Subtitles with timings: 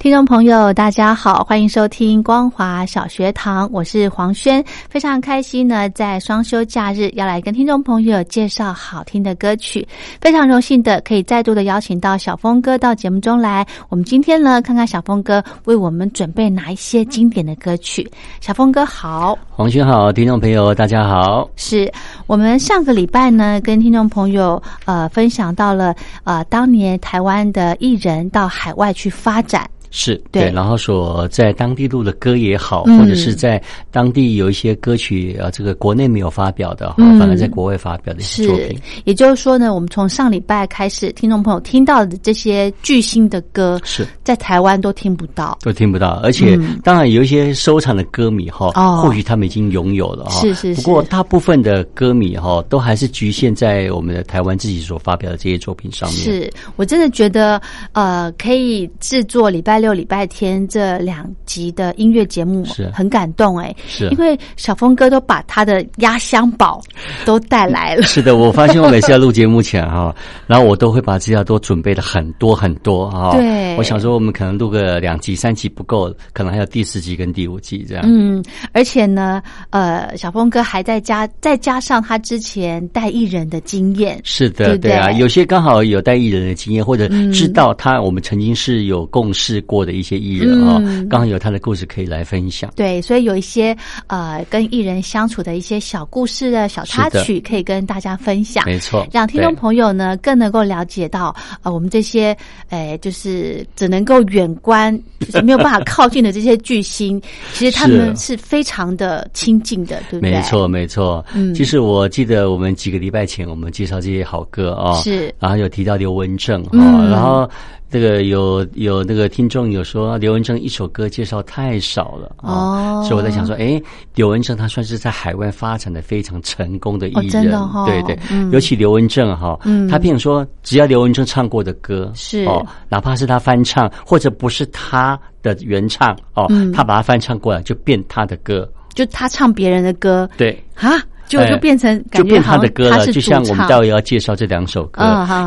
[0.00, 9.86] 听众朋友，大家好，欢迎收听光华小学堂，我是黄轩，非常开心呢，在双休假日要来跟听众朋友介绍好听的歌曲，
[10.18, 13.66] 非常荣幸的可以再度的邀请到小峰哥到节目中来。
[13.90, 18.10] 我们今天呢，看看小峰哥为我们准备哪一些经典的歌曲。
[18.40, 21.46] 小峰哥好，黄轩好，听众朋友大家好。
[21.56, 21.92] 是
[22.26, 29.68] 我们上个礼拜呢，跟听众朋友呃分享到了呃当年台湾的艺人到海外去发展。
[29.90, 33.60] 是对然后所在当地录的歌也好，或者是在
[33.90, 45.58] 当地有一些歌曲啊，这个国内没有发表的哈，嗯反而在国外发表的一些作品。，也就是说呢，我们从上礼拜开始，听众朋友听到的这些巨星的歌，是在台湾都听不到。
[45.62, 50.40] 都听不到，而且嗯当然有一些收藏的歌迷哈，哦或许他们已经拥有了哈。
[50.40, 56.18] 是是是不过大部分的歌迷哈，都还是局限在我们的台湾自己所发表的这些作品上面。
[56.18, 57.60] 是我真的觉得，
[57.92, 62.88] 呃，可以制作礼拜六、礼拜天这两集的音乐节目，是。
[62.92, 64.08] 很感动哎，是。
[64.10, 66.80] 因为小峰哥都把他的压箱宝
[67.24, 68.02] 都带来了。
[68.06, 70.14] 是的，我发现我每次要录节目前哈，
[70.46, 73.32] 然后我都会把资料都准备的很多很多哈。
[73.32, 73.76] 对。
[73.76, 78.04] 我想说我们可能录个两集、三集不够，可能还有第四集跟第五集这样。
[78.06, 87.30] 嗯，而且呢，呃，小峰哥还在加，再加上他之前带艺人的经验，是的，对啊，有些刚好有带艺人的经验，或者嗯。
[87.40, 92.72] 知道他我们曾经是有共事过的一些艺人啊、嗯刚好有他的故事可以来分享。
[92.74, 93.76] 对，所以有一些
[94.08, 98.64] 呃跟艺人相处的一些小故事的小插曲，可以跟大家分享。
[98.66, 102.36] 没错，让听众朋友呢更能够了解到，呃，我们这些，
[102.68, 107.20] 呃，就是只能够远观，就 是没有办法靠近的这些巨星，
[107.54, 110.32] 其实他们是非常的亲近的，对不对？
[110.32, 111.24] 没错，没错。
[111.34, 117.48] 嗯其实我记得我们几个礼拜前我们介绍这些好歌啊、是然后有提到刘文正哈、嗯然后
[117.90, 123.80] 这个有有那个听众有说刘文正一首歌介绍太少了啊、哦所以我在想说，哎，
[124.14, 127.50] 刘文正他算是在海外发展的非常成功的艺哦人，
[127.86, 128.50] 对对，嗯。
[128.52, 129.88] 尤其刘文正哈、嗯。
[129.88, 132.44] 他譬如说只要刘文正唱过的歌是。
[132.44, 136.70] 哦，哪怕是他翻唱或者不是他的原唱哦，嗯。
[136.72, 140.28] 他把它翻唱过来就变他的歌，就他唱别人的歌。
[140.36, 140.62] 对。
[140.76, 140.90] 啊，
[141.30, 145.02] 就就哎变成就变他的歌了，就像我们待会要介绍这两首歌，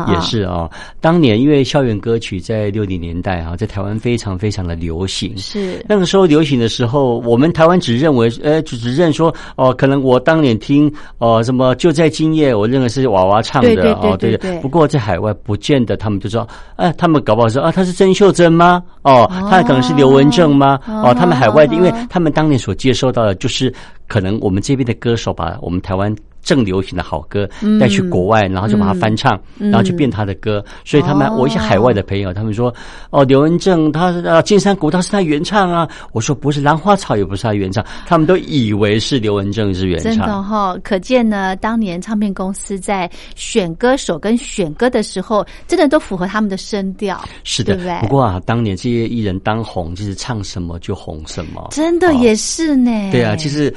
[0.08, 0.70] 也是哦。
[0.98, 5.36] 当年因为校园歌曲在六零年代啊，在台湾非常非常的流行。
[5.36, 18.82] 是那个时候流行的时候，我们台湾只认为，呃，只只认说，哦、可能我当年听，哦、什么就在今夜，我认为是娃娃唱的，哦，对对不过在海外，不见得他们就说，哎、他们搞不好说啊，他是曾秀珍吗？
[19.02, 20.80] 哦，他可能是刘文正吗？
[20.86, 23.70] 哦哦，他们海外的，因为哦他们当年所接收到的，就是
[24.06, 26.14] 可能我们这边的歌手把我们台湾。
[26.44, 27.48] 正流行的好歌
[27.80, 30.62] 带去国外，然后就把它翻唱，然后就变他的歌。
[30.84, 32.70] 所以他们，哦我一些海外的朋友，他们说
[33.08, 40.44] ：“哦，刘文正他啊金山古道是他原唱啊。”我说：“不是，兰花草也不是他原唱。”他们都以为是刘文正是原唱真的唱。
[40.44, 51.68] 哈、可见呢，当年唱片公司在选歌手跟选歌的时候，真的都符合他们的声调，是的对不对，不过啊，当年这些艺人当红，就是唱什么就红什么。
[51.70, 52.90] 真的也是呢。
[53.10, 53.74] 对啊，其实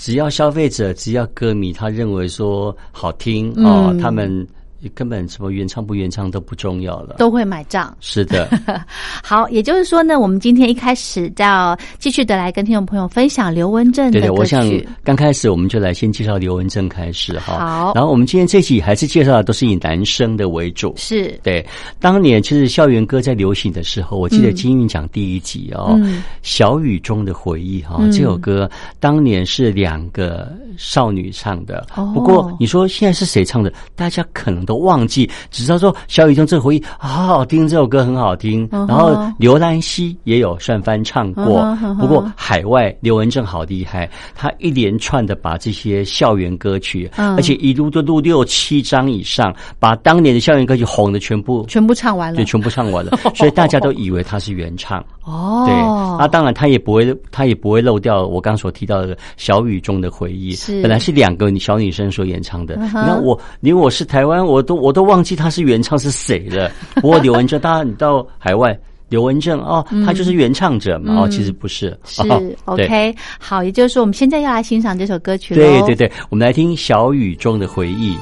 [0.00, 3.66] 只要消费者，只要歌迷，他认为说好听嗯。
[3.66, 4.46] 哦，他们
[4.94, 7.16] 根本什么原唱不原唱都不重要了。
[7.18, 7.94] 都会买账。
[8.00, 8.48] 是的，
[9.22, 14.60] 好，也就是说呢，我们今天一开始要继续的来跟听众朋友分享刘文正对对，的歌我想。
[15.02, 17.58] 刚开始我们就来先介绍刘文正开始哈。
[17.58, 20.94] 好然后我们今天这期还是介绍的都是以男生的为主。
[20.96, 21.64] 是对，
[21.98, 31.86] 当年其实校园歌在流行的时候，我记得嗯金韵奖第一集哦，嗯小雨中的回忆》哈、嗯这首歌当年是两个少女唱的。
[31.96, 38.68] 哦不过你说现在是谁唱的，大家可能都都忘记，只知道说小雨中这回忆好好听，这首歌很好听。
[38.70, 52.44] 然后刘兰熙也有算翻唱过不过海外刘文正好厉害，他一连串的把这些校园歌曲，嗯而且一路都录六七张以上，把当年的校园歌曲红的全部全部唱完了对。
[52.44, 55.04] 全部唱完了， 所以大家都以为他是原唱。
[55.24, 55.74] 哦，对，
[56.18, 60.52] 那当然他也不会，他也不会漏掉我刚所提到的小雨中的回忆。
[60.52, 62.74] 是本来是两个小女生所演唱的。
[62.76, 66.70] 嗯哼你看我，因为我是台湾，我都我都忘记他是原唱是谁了。
[66.96, 68.78] 不过刘文正，当然你到海外，
[69.08, 71.22] 刘文正哦，他就是原唱者嘛。
[71.22, 71.98] 哦，其实不是。
[72.04, 75.60] 是哦 OK，好，也就是说我们现在要来欣赏这首歌曲了。
[75.60, 78.16] 对对对，我们来听小雨中的回忆。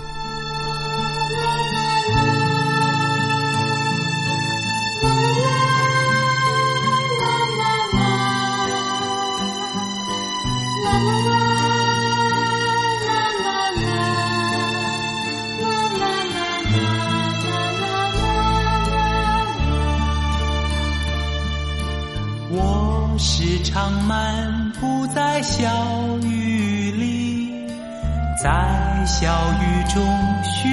[28.49, 30.03] 在小雨中
[30.43, 30.73] 寻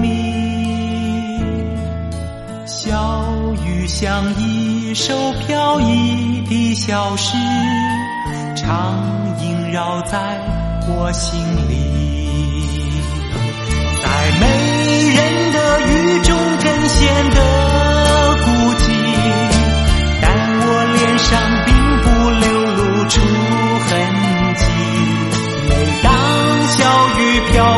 [0.00, 0.02] 觅。
[2.66, 7.36] 小雨像一首飘逸的小诗，
[8.56, 8.98] 常
[9.40, 10.18] 萦绕在
[10.88, 11.72] 我心里。
[14.02, 14.08] 在
[14.40, 14.44] 没
[15.14, 17.38] 人的雨中更显得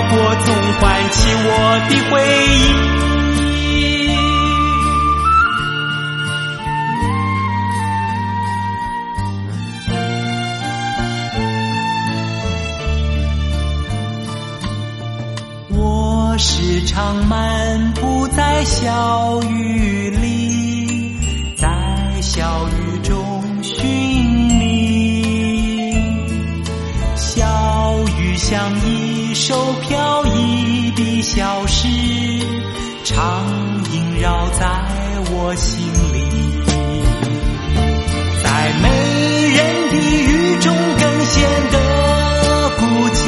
[0.09, 0.15] 我，
[0.45, 0.49] 总
[0.81, 1.49] 唤起我
[1.89, 2.15] 的回
[2.49, 2.57] 忆。
[15.79, 16.95] 我时常
[17.27, 20.06] 漫步在小雨
[35.49, 35.79] 我心
[36.13, 36.27] 里。
[38.43, 38.49] 在
[38.83, 38.89] 没
[39.55, 39.59] 人
[39.91, 41.35] 的雨中更显
[41.71, 41.79] 得
[42.79, 42.83] 孤
[43.15, 43.23] 寂，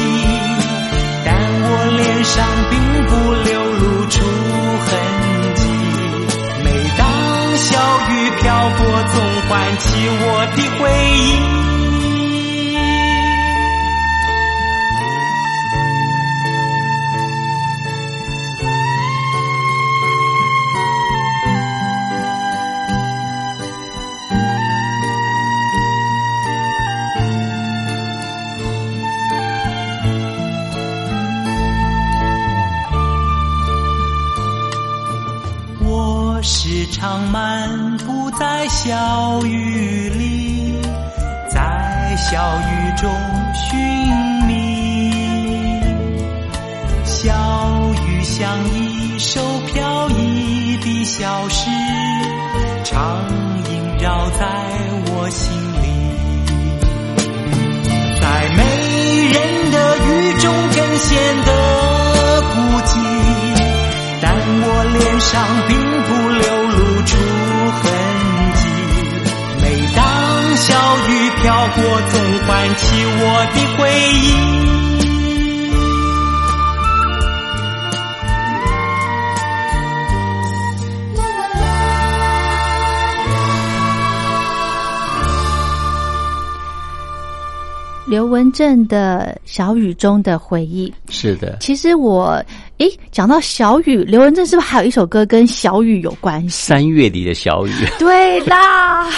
[1.23, 1.27] 但
[1.63, 2.35] 我脸上
[2.69, 2.75] 并
[3.07, 3.11] 不
[3.47, 4.19] 流露出
[4.83, 4.87] 痕
[5.55, 5.63] 迹。
[6.61, 6.67] 每
[6.97, 7.01] 当
[7.55, 7.69] 小
[8.09, 8.11] 雨
[8.41, 8.79] 飘过，
[9.13, 9.15] 总
[9.47, 9.87] 唤起
[10.19, 10.27] 我
[10.57, 10.81] 的回
[11.23, 11.68] 忆。
[88.19, 90.89] 刘文正的《小雨中的回忆》。
[91.09, 92.43] 是的，其实我，
[92.79, 96.67] 诶，讲到小雨，刘文正是不是还有一首歌跟小雨有关系？
[96.67, 97.71] 三月里的小雨。
[97.97, 99.09] 对啦，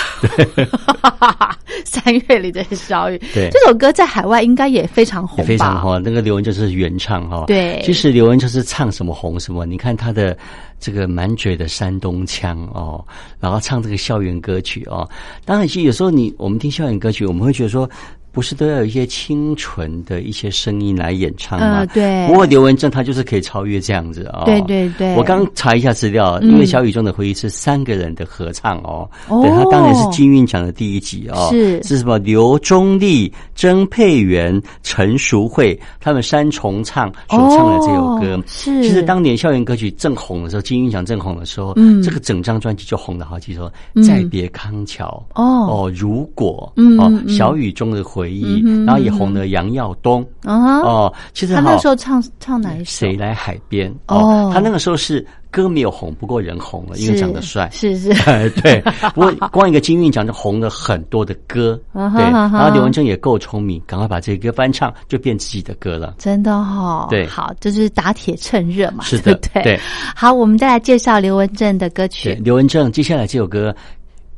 [1.83, 7.45] 三月里的小雨，对这首歌在海外应该也非常红非常红，那个刘文正是原唱哈。
[7.47, 10.37] 对其实刘文正是唱什么红什么，你看他的
[10.79, 13.03] 这个满嘴的山东腔哦，
[13.39, 15.09] 然后唱这个校园歌曲哦。
[15.43, 17.89] 当然，其实有时候你我们听校园歌曲，我们会觉得说。
[18.31, 21.83] 不是都要有一些清纯的一些声音来演唱吗？
[21.83, 24.43] 嗯对不过刘文正他就是可以超越这样子哦。
[24.45, 29.09] 对对对我刚查一下资料，嗯因为小雨中的回忆是三个人的合唱哦。
[29.27, 31.49] 哦对，他当然是金韵奖的第一集哦。
[31.51, 32.17] 是是什么？
[32.19, 38.35] 刘忠立、曾佩元、陈淑慧他们三重唱所唱的这首歌。
[38.37, 43.69] 哦是其实当年校园歌曲正红的时候，金韵奖正红的时候，嗯这个整张专辑就红了好几首。
[43.95, 50.25] 嗯再别康桥哦哦，如果嗯哦小雨中的回回忆，嗯然后也红了杨耀东。
[50.43, 52.91] 嗯哼，哦，其实他那时候唱唱哪一首？
[53.07, 53.93] 谁来海边？
[54.07, 57.67] 哦他那个时候是歌没有红，不过人红了，因为长得帅。
[57.73, 58.09] 是是，
[58.61, 58.81] 对，
[59.13, 66.15] 不过光一个金韵奖就红了很多的歌，然后刘文正也够聪明，赶快把这个歌翻唱，就变自己的歌了。
[66.19, 69.63] 真的哈、对好，就是打铁趁热嘛，是的对对？
[69.63, 69.79] 对
[70.15, 72.41] 好，我们再来介绍刘文正的歌对，曲。
[72.43, 73.71] 刘文正接下来这首歌《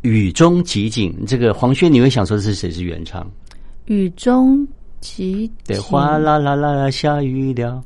[0.02, 3.26] 雨中集锦》，这个黄轩你会想说这是谁是原唱？
[3.86, 4.68] 雨中
[5.00, 7.84] 集对，锦哗啦啦啦啦下雨了。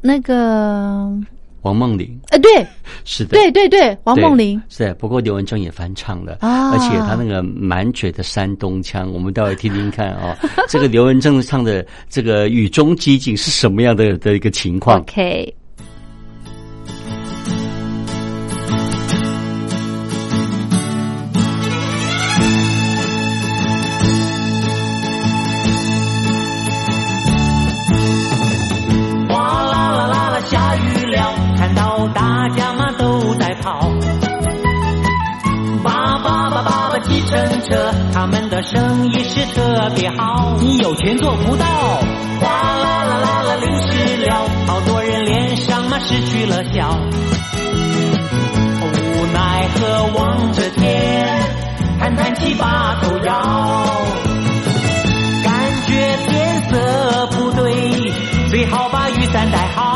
[0.00, 1.10] 那个，
[1.62, 2.64] 王梦玲呃，对
[3.04, 10.36] 是的，对对对，王梦玲，是，不过刘文正也翻唱了，啊而且他那个满嘴的山东腔，我们待会听听看哦。
[10.68, 15.52] 这个刘文正唱的这个《雨中集锦》是什么样的的一个情况？OK，
[38.56, 40.56] 的生意是特别好。
[40.60, 41.66] 你有钱做不到。
[42.40, 46.98] 哗啦啦啦啦，淋湿了，好多人脸上嘛失去了笑。
[48.80, 51.28] 无奈何望着天，
[52.00, 53.34] 叹叹气把头摇。
[55.44, 55.52] 感
[55.86, 58.10] 觉天色不对，
[58.48, 59.95] 最好把雨伞带好，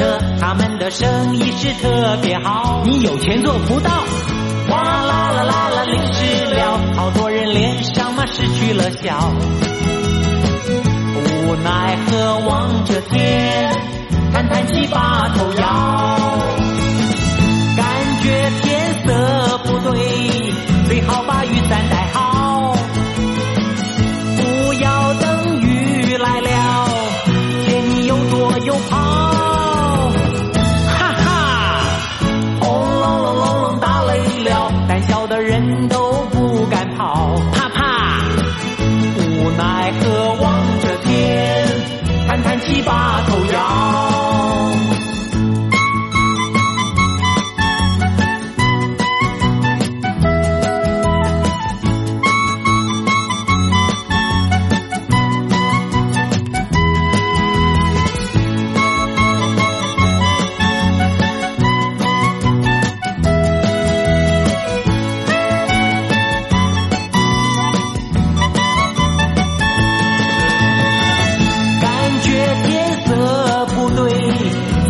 [0.00, 2.82] 车，他们的生意是特别好。
[2.86, 3.90] 你有钱做不到。
[4.66, 9.30] 哗啦啦啦啦，淋湿了，好多人脸上嘛失去了笑。
[11.46, 13.74] 无奈何望着天，
[14.32, 16.09] 叹叹气把头摇。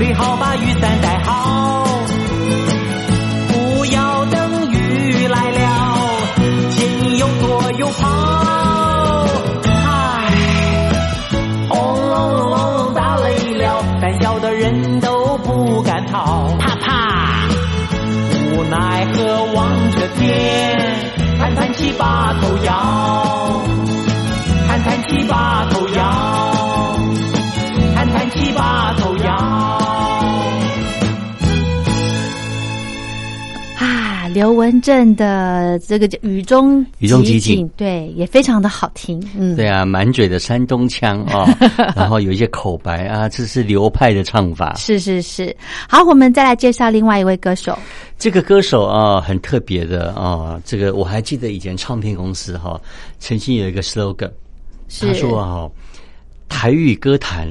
[0.01, 1.85] 最好把雨伞带好，
[3.49, 6.09] 不要等雨来了，
[6.71, 9.27] 见你又躲又跑。
[9.67, 10.33] 唉，
[11.69, 17.47] 轰隆隆隆隆打雷了，胆小的人都不敢跑，啪啪，
[18.55, 20.79] 无奈何望着天，
[21.39, 23.63] 叹叹气把头摇。
[24.67, 26.50] 叹叹气把头摇，
[34.61, 39.19] 文正的这个叫《雨中雨中集锦锦》，对，也非常的好听。
[39.35, 41.49] 嗯，对啊，满嘴的山东腔啊、
[41.97, 44.75] 然后有一些口白啊，这是流派的唱法。
[44.75, 45.57] 是是是。
[45.89, 47.77] 好，我们再来介绍另外一位歌手。
[48.19, 52.79] 这个歌手啊，很特别的啊，这个我还记得以前唱片公司哈、
[53.19, 54.31] 曾经有一个 slogan，
[55.01, 55.67] 他说啊，
[56.51, 57.49] 台语歌坛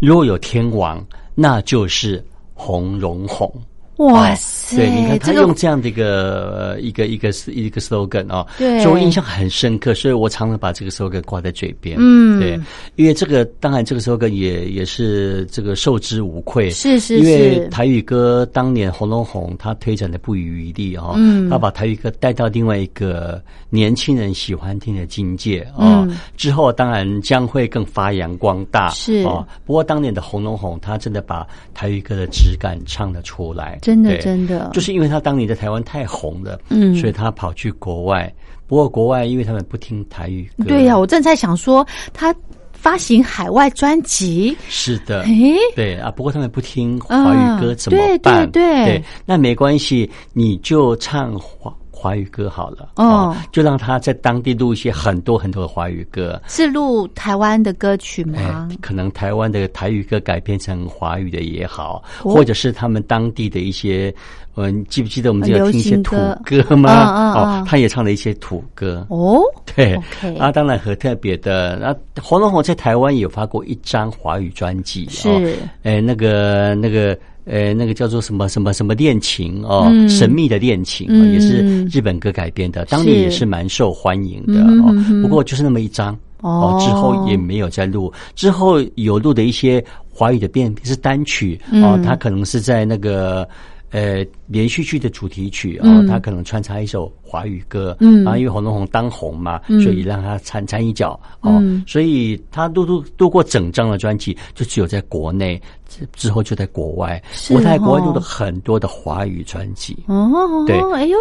[0.00, 3.52] 若有天王，那就是洪荣宏。
[3.96, 8.78] 哇哦塞对，你看他用这样的一个呃一个一个一个 slogan 哦，对。
[8.80, 11.96] 所以我印象很深刻，所以我常常把这个 slogan 挂在嘴边。
[11.98, 12.38] 嗯。
[12.38, 12.60] 对，
[12.96, 21.48] 因为这个当然这个 slogan 也也是这个受之无愧，是是因为台语歌当年红龙红他推展的不遗余力哦，嗯。
[21.48, 26.18] 他把台语歌带到另外一个年轻人喜欢听的境界哦，嗯。
[26.36, 29.22] 之后当然将会更发扬光大是。
[29.22, 29.46] 哦。
[29.64, 38.32] 不过当年的红龙红，他真的把台语歌的质感唱了出来，真的真的就是因为他当年在台湾太红了，嗯所以他跑去国外。
[38.66, 42.34] 不过国外因为他们不听台语歌，对呀、我正在想说他
[42.72, 46.10] 发行海外专辑，是的，诶，对啊。
[46.10, 48.50] 不过他们不听华语歌嗯怎么办？
[48.50, 52.90] 对对对那没关系，你就唱华华语歌好了。
[52.96, 56.40] 哦就让他在当地录一些很多很多的华语歌。
[56.46, 64.14] 是录台湾的歌曲哎吗？，可能台湾的台语歌改编成华语的也好，哦或者是他们当地的一些，
[64.54, 66.90] 呃，你记不记得我们这个听一些土歌歌吗？
[67.08, 69.06] 嗯嗯嗯哦，他也唱了一些土歌。
[69.08, 69.40] 哦，
[69.74, 69.94] 对
[70.38, 71.76] 啊，当然很特别的。
[71.76, 75.40] 那黄龙红在台湾有发过一张华语专辑，是哦，
[75.82, 77.18] 哎，那个那个。
[77.46, 80.08] 呃，那个叫做什么什么什么恋情哦，嗯。
[80.08, 84.92] 神秘的恋情、也是日本歌改编的，当年也是蛮受欢迎的哦。
[85.22, 91.82] 不过就是那么一张哦之后也没有再录，之后有录的一些华语的变是单曲嗯。
[91.82, 93.48] 哦，它可能是在那个。
[93.96, 98.26] 呃，连续剧的主题曲哦，嗯它可能穿插一首华语歌，嗯。
[98.26, 99.80] 啊，因为红龙红当红嘛，嗯。
[99.80, 101.82] 所以让他掺掺一脚哦，嗯。
[101.86, 110.28] 所以他录录录过整张的专辑，就只有在国内，之之后就在国外，是我在国外哦录了很多的华语专辑，哦，
[110.66, 110.78] 对。
[110.92, 111.16] 哎呦，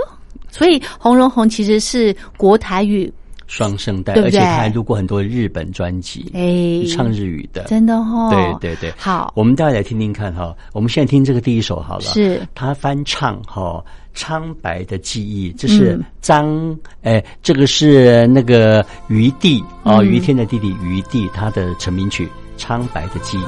[0.52, 3.10] 所以红龙红其实是国台语，
[3.48, 10.56] 双声带，对对而且他还录过很多日本专辑，哎，唱日语的，真的哦，对对对，好，我们待会来听听看哈。
[10.74, 12.42] 我们现在听这个第一首好了，是。
[12.56, 13.84] 他翻唱哈
[14.20, 20.06] 《苍白的记忆》，这是嗯张哎、这个是那个余弟哦，嗯。
[20.06, 22.26] 于天的弟弟余弟他的成名曲
[22.58, 23.44] 《苍白的记忆》。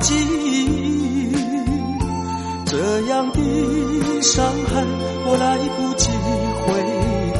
[0.00, 1.32] 记忆。
[2.66, 3.38] 这样的
[4.22, 4.84] 伤害，
[5.26, 6.08] 我来不及
[6.66, 6.68] 回
[7.34, 7.38] 避，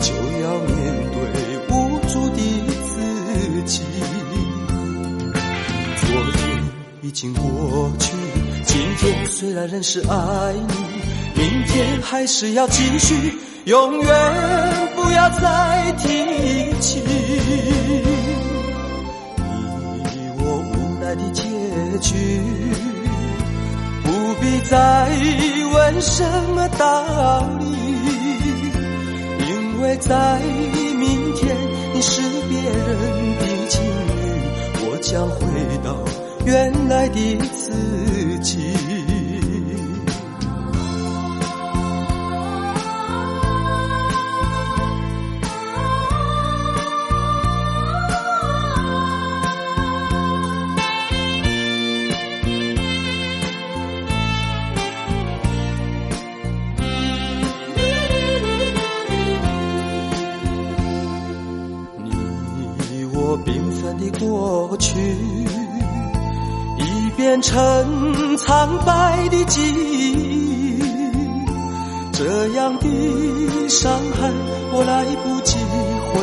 [0.00, 0.08] 就
[0.42, 0.70] 要面
[1.12, 1.18] 对
[1.68, 1.70] 无
[2.08, 2.38] 助的
[2.88, 2.92] 自
[3.66, 3.72] 己。
[5.96, 6.38] 昨天
[7.02, 7.42] 已经过
[7.98, 8.14] 去，
[8.64, 10.72] 今天虽然仍是爱你，
[11.34, 14.06] 明天还是要继续，永远
[14.94, 16.08] 不要再提
[16.80, 17.02] 起。
[20.04, 22.14] 你我无奈的结结局，
[24.02, 25.08] 不必再
[25.72, 27.64] 问什么道理，
[29.48, 30.40] 因为在
[30.98, 31.56] 明天
[31.94, 34.10] 你是别人的情侣，
[34.82, 35.38] 我将回
[35.84, 35.96] 到
[36.44, 38.19] 原来的自己。
[64.18, 64.98] 过去，
[66.78, 70.82] 已变成苍白的记忆。
[72.12, 72.86] 这样的
[73.68, 74.30] 伤害，
[74.72, 75.56] 我来不及
[76.12, 76.20] 回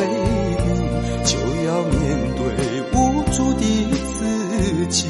[0.64, 0.66] 避，
[1.26, 1.96] 就要面
[2.36, 2.40] 对
[2.94, 2.96] 无
[3.32, 3.62] 助的
[4.14, 4.20] 自
[4.90, 5.08] 己。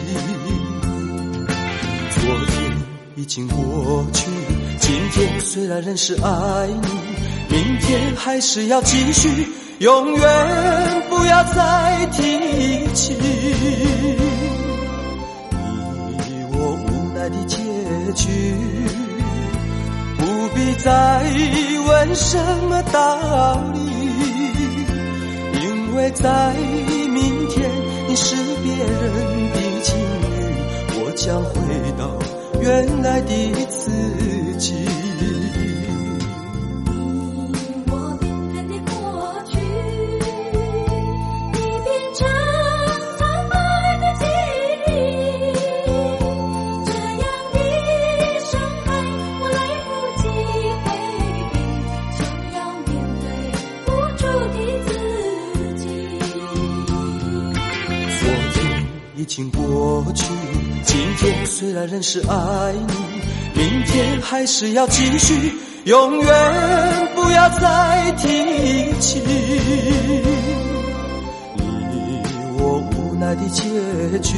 [2.09, 2.55] 昨天
[3.15, 4.31] 已经过去，
[4.79, 6.87] 今天虽然仍是爱你，
[7.87, 9.47] 天还是要继续，
[9.79, 13.15] 永远不要再提起。
[16.17, 17.55] 你我无奈的结
[18.13, 18.27] 局，
[20.17, 21.23] 不必再
[21.87, 22.37] 问什
[22.69, 23.79] 么道理，
[25.63, 26.53] 因为在
[27.13, 27.71] 明天
[28.09, 30.25] 你是别人的情侣，
[30.99, 31.55] 我将回
[31.97, 32.11] 到
[32.59, 33.89] 原来的自
[34.57, 34.75] 己。
[59.37, 60.25] 经过去，
[60.83, 62.91] 今天虽然仍是爱你，
[63.53, 69.21] 明天还是要继续，永远不要再提起。
[71.53, 72.19] 你
[72.57, 73.61] 我无奈的结
[74.23, 74.33] 局，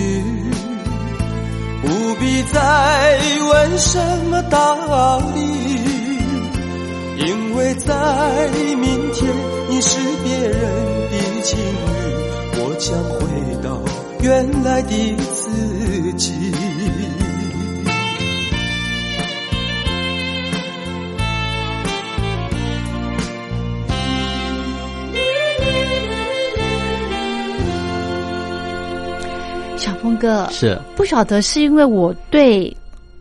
[1.81, 3.17] 不必再
[3.51, 3.97] 问什
[4.29, 5.39] 么道理，
[7.25, 9.33] 因为在明天
[9.69, 10.59] 你是别人
[11.09, 11.63] 的情侣，
[12.57, 13.79] 我将回到
[14.21, 16.33] 原来的自己。
[29.77, 32.75] 小峰哥，是不晓得是因为我对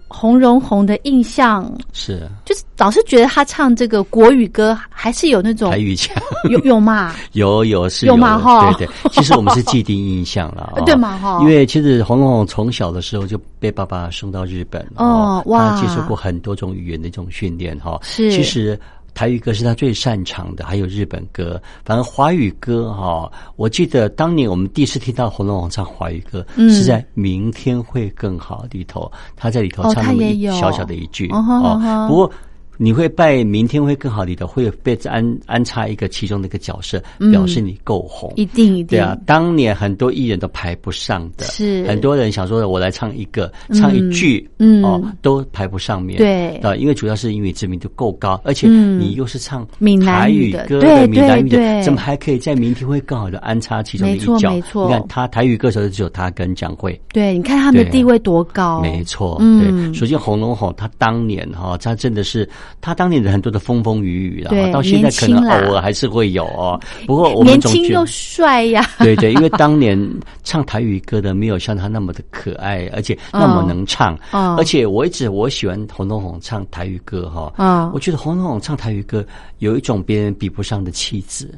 [0.08, 7.14] 洪荣宏的印象，是就是老是觉得他唱这个国语歌还是有那种台语腔，有有嘛？
[7.32, 8.14] 有有是有。
[8.14, 8.72] 的嘛哈？
[8.72, 11.38] 对对，其实我们是既定印象了、哦对嘛哈？
[11.40, 15.70] 因为其实洪龙宏从小的时候就被爸爸送到日本哦哇。
[15.70, 18.32] 他接受过很多种语言的这种训练哈、是。
[18.32, 18.76] 其实。
[19.14, 21.60] 台语歌是他最擅长的，还有日本歌。
[21.84, 26.70] 反正华语歌哈、我记得当年我们第一次听到红龙宏唱华语歌，嗯。
[26.70, 32.30] 是在《明天会更好》里头，他在里头哦唱那么一小小的一句哦不过
[32.78, 38.32] 你会拜明天会更好里头会被安安插一个其中的一个角色，表示你够红。
[38.36, 38.86] 一定一定。
[38.86, 41.84] 对啊，当年很多艺人都排不上的，是。
[41.86, 44.82] 很多人想说我来唱一个，唱一句，嗯。
[44.84, 46.18] 哦，都排不上面。
[46.18, 46.56] 对。
[46.58, 49.00] 啊，因为主要是因为知名度够高，而且嗯。
[49.00, 54.50] 你又是唱闽南语歌的闽南语的，怎么还可以在明天会更好的安插其中的一没错角？
[54.50, 54.86] 没错。
[54.86, 56.98] 你看他台语歌手就只有他跟蒋慧。
[57.12, 59.92] 对，你看他们的地位多高，没错，嗯。
[59.92, 59.94] 对。
[59.94, 62.48] 首先，红龙红他当年哈，他真的是
[62.80, 66.80] 他当年的很多的风风雨雨啦对，到现在可能偶尔还是会有哦。
[67.06, 69.98] 不过我们年总觉轻又帅呀， 对对，因为当年
[70.44, 74.18] 唱台语歌的没有像他那么的可爱，而且那么能唱。
[74.32, 77.52] 嗯而且我一直我喜欢洪东宏唱台语歌哈。
[77.56, 79.24] 啊我觉得洪东宏唱台语歌
[79.58, 81.48] 有一种别人比不上的气质。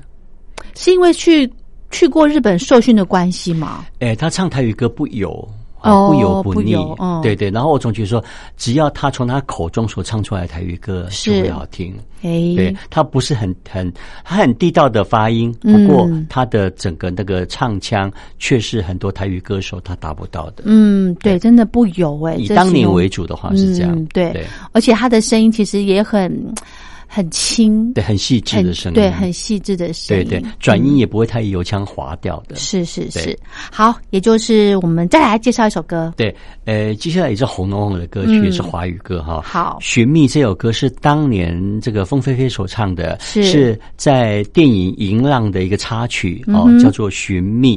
[0.75, 1.51] 是因为去
[1.91, 3.85] 去过日本受训的关系吗？
[4.01, 5.49] 哎，他唱台语歌不油。
[5.83, 6.75] 哦不油不腻
[7.23, 7.51] 对对。
[7.51, 8.23] 然后我总觉得说，
[8.57, 11.95] 只要他从他口中所唱出来的台语歌是就会好听。
[12.23, 13.91] 哎，对，他不是很很
[14.25, 20.65] 他很地道的发音，不嗯过他的整个那个唱腔却是很多台语歌手他达不到的。
[20.67, 26.31] 嗯，对，真的不油哎，以当年为主的话是这样，嗯对对而且他的声音其实也很
[27.13, 32.55] 很轻，对，很细致的声音，对，很细致的声音，对对，转音也不会太油腔滑调的。
[32.55, 33.37] 是是是，
[33.73, 36.33] 好，也就是我们再来介绍一首歌，对，
[36.67, 38.45] 呃，接下来也是红龙红的歌曲，嗯。
[38.45, 39.43] 也是华语歌哈。
[39.45, 39.77] 好。
[39.81, 43.77] 寻觅这首歌是当年这个凤飞飞所唱的，是。
[43.97, 47.77] 在电影《银浪》的一个插曲哦，嗯叫做《寻觅》。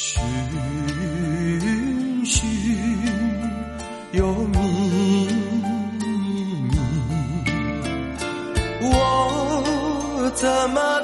[0.00, 0.22] 寻
[2.24, 2.48] 寻
[4.12, 4.56] 又觅
[6.70, 6.78] 觅，
[8.80, 11.02] 我怎么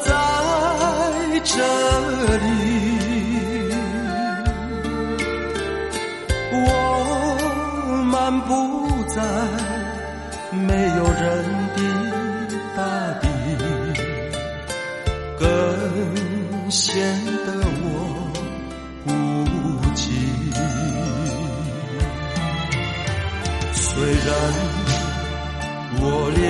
[26.35, 26.43] 脸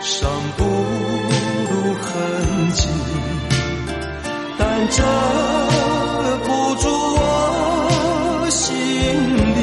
[0.00, 2.10] 上不露痕
[2.72, 2.88] 迹，
[4.58, 5.02] 但这
[6.44, 8.66] 不住我心
[9.54, 9.58] 里。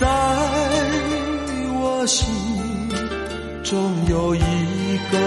[0.00, 0.06] 在
[1.74, 2.20] 我心
[3.62, 3.70] 中
[4.08, 4.40] 有一
[5.10, 5.18] 个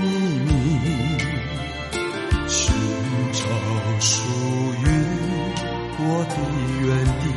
[0.00, 0.02] 秘
[0.46, 0.50] 密，
[2.46, 2.72] 寻
[3.32, 3.40] 找
[4.00, 4.22] 属
[4.84, 4.86] 于
[5.98, 6.34] 我的
[6.82, 6.88] 原
[7.20, 7.29] 地。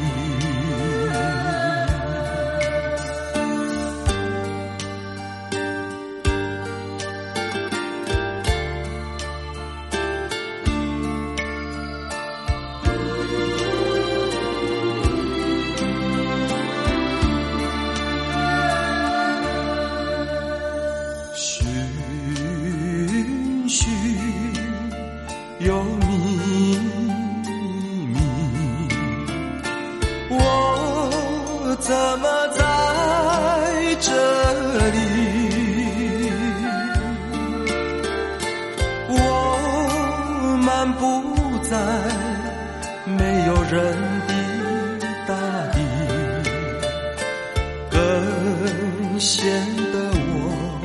[49.26, 49.46] 显
[49.94, 50.82] 得我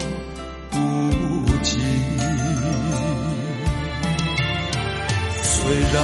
[0.71, 0.77] 孤
[1.65, 1.75] 寂。
[5.43, 5.97] 虽然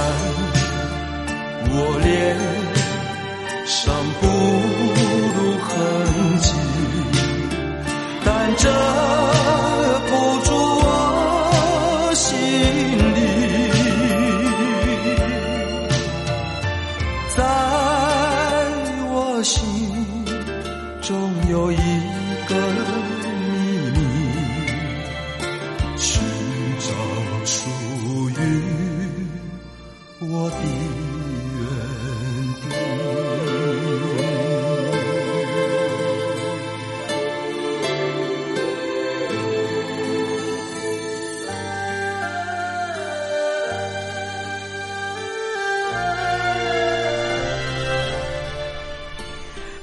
[1.71, 2.74] 我连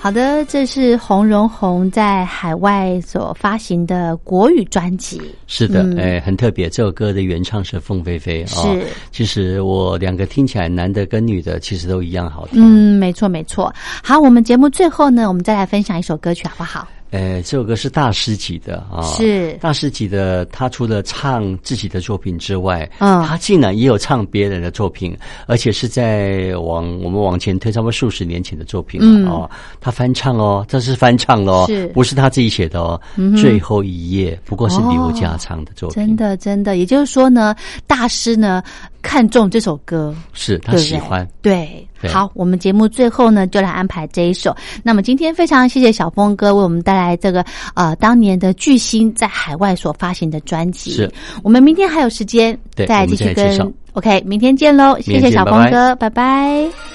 [0.03, 5.23] 好的，这是洪荣宏在海外所发行的国语专辑。
[5.47, 6.69] 是的，嗯哎，很特别。
[6.69, 8.47] 这首歌的原唱是凤飞飞啊。
[8.49, 12.61] 是其实我两个听起来，男的跟女的其实都一样好听。
[12.61, 13.73] 嗯，没错没错。
[14.03, 16.88] 好，我们节目最后呢，我们再来分享一首歌曲，好不好？
[17.12, 20.46] 呃，这首歌是大师级的啊，是大师级的。
[20.46, 25.14] 他除了唱自己的作品之外，嗯他竟然也有唱别人的作品，
[25.46, 29.51] 而且是在往我们往前推差不多数十年前的作品了、嗯哦。
[29.79, 32.98] 他翻唱哦，这是翻唱哦，是不是他自己写的哦？
[33.16, 37.55] 嗯最后一页不过是刘家唱的作品，真的真的，也就是说呢，
[37.87, 38.62] 大师呢
[39.03, 41.29] 看中这首歌，是他喜欢。
[41.43, 44.57] 对，对好，我们节目最后呢，就来安排这一首。
[44.83, 50.93] 那么今天非常谢谢小峰哥为我们带来这个呃当年的巨星在海外所发行的专辑。
[50.93, 51.12] 是，
[51.43, 56.91] 我们明天还有时间对再继续跟 OK，明天见喽，谢谢小峰拜拜哥，拜拜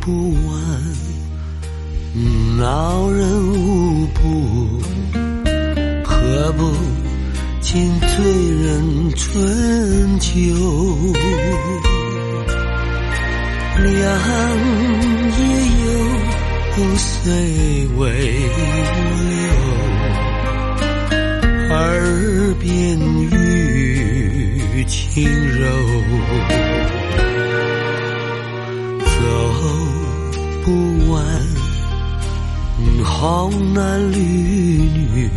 [0.00, 0.60] 不完，
[2.58, 4.80] 恼人无不，
[6.04, 6.72] 何不
[7.60, 8.08] 尽醉
[8.62, 10.32] 人春秋？
[13.76, 13.84] 良
[15.38, 15.40] 夜
[15.84, 15.88] 有
[16.96, 18.00] 谁为
[18.60, 18.68] 我
[19.30, 19.42] 留？
[21.74, 21.74] 耳
[22.60, 22.64] 边
[23.30, 25.26] 语轻
[25.58, 25.64] 柔。
[29.24, 29.30] 走
[30.64, 30.68] 不
[31.12, 31.14] 完
[33.04, 35.30] 红男绿女，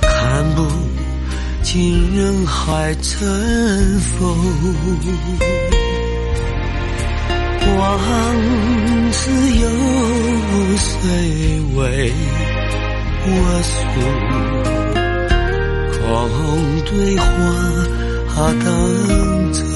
[0.00, 0.58] 看不
[1.62, 4.10] 尽人海沉浮。
[7.78, 7.98] 往
[9.12, 9.20] 事
[9.60, 9.64] 有
[10.78, 10.94] 谁
[11.74, 11.80] 为
[13.26, 13.28] 我
[13.62, 13.74] 诉？
[16.28, 16.38] 空
[16.84, 18.64] 对花灯
[19.52, 19.66] 走。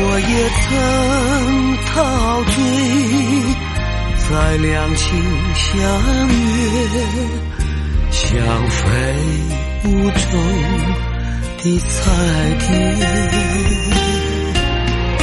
[0.00, 0.66] 我也曾
[1.86, 1.92] 陶
[2.44, 2.54] 醉
[4.28, 5.02] 在两情
[5.54, 5.66] 相
[6.28, 6.38] 悦、
[8.10, 8.22] 相
[8.70, 8.78] 飞
[9.84, 10.22] 舞中
[11.58, 11.90] 的彩
[12.58, 12.66] 蝶。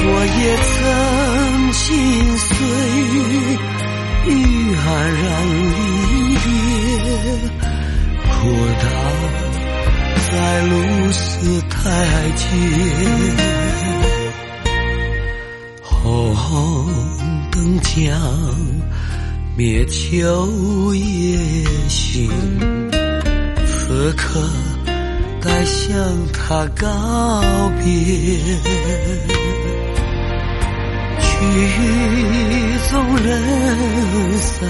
[0.08, 0.10] 我
[0.40, 0.74] 也曾
[1.74, 1.84] 心
[2.38, 2.46] 碎
[3.12, 3.18] 于
[4.28, 4.30] 黯
[5.24, 5.26] 然
[5.72, 5.76] 离
[6.44, 6.48] 别，
[8.30, 8.34] 哭
[8.82, 8.86] 倒
[10.30, 10.30] 在
[10.68, 10.72] 露
[11.12, 11.22] 丝
[11.70, 11.74] 台
[12.36, 12.44] 阶。
[16.34, 16.86] 红
[17.52, 18.20] 灯将
[19.58, 21.40] 灭秋夜
[21.88, 22.30] 行，
[23.66, 24.40] 此刻
[25.42, 25.96] 该向
[26.32, 27.42] 他告
[27.84, 27.84] 别。
[31.20, 31.26] 曲
[32.90, 33.28] 终人
[34.38, 34.70] 散，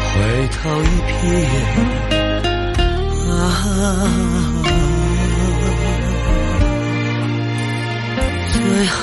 [0.00, 0.12] 回
[0.52, 1.20] 头一瞥
[3.30, 3.32] 啊。
[8.52, 9.00] 最后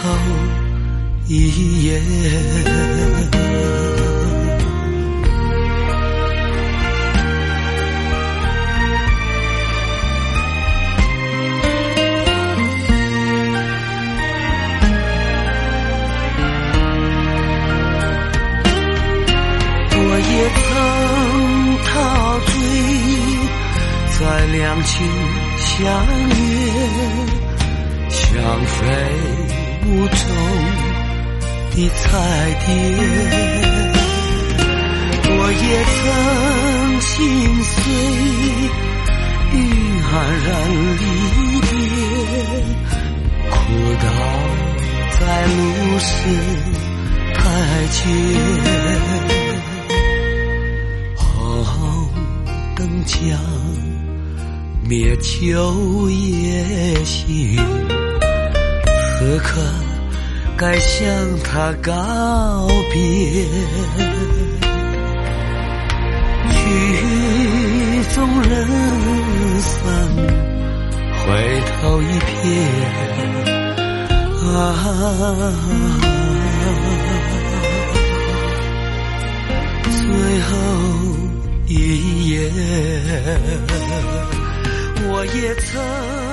[1.32, 2.02] 一页。
[20.02, 20.68] 我也曾
[21.86, 21.94] 陶
[22.40, 22.52] 醉
[24.18, 24.96] 在两情
[25.58, 25.78] 相
[26.30, 27.30] 悦。
[28.10, 28.84] 相飞
[29.86, 30.79] 无踪
[31.72, 32.08] 的彩
[32.66, 32.68] 蝶，
[35.32, 36.02] 我也曾
[37.02, 37.08] 心
[37.64, 37.74] 碎
[39.54, 39.56] 与
[40.02, 40.12] 黯
[40.46, 40.48] 然
[40.98, 41.02] 离
[41.62, 41.72] 别，
[43.50, 43.54] 哭
[44.02, 44.06] 倒
[45.20, 45.58] 在路
[46.00, 46.08] 是
[47.36, 47.38] 台
[47.92, 47.98] 阶。
[51.62, 51.68] 红
[52.76, 53.18] 灯将
[54.88, 57.56] 灭秋夜行，
[59.18, 59.62] 此刻
[60.60, 61.08] 该向
[61.42, 63.00] 他告别。
[66.52, 66.60] 曲
[68.14, 68.52] 终人
[69.62, 69.80] 散，
[71.16, 71.28] 回
[71.72, 72.38] 头一瞥
[74.54, 74.54] 啊。
[79.88, 79.98] 最
[80.42, 80.52] 后
[81.68, 81.72] 一
[82.32, 82.52] 夜，
[85.08, 86.29] 我也曾。